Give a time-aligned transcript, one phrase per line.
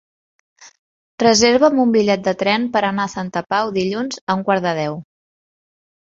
[1.23, 4.73] Reserva'm un bitllet de tren per anar a Santa Pau dilluns a un quart de
[4.79, 4.97] deu.